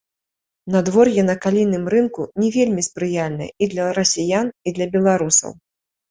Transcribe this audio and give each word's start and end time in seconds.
Надвор'е 0.75 1.23
на 1.25 1.33
калійным 1.43 1.83
рынку 1.93 2.21
не 2.43 2.49
вельмі 2.55 2.85
спрыяльнае 2.87 3.49
і 3.65 3.67
для 3.73 3.85
расіян, 3.97 4.47
і 4.71 4.73
для 4.79 4.87
беларусаў. 4.97 5.51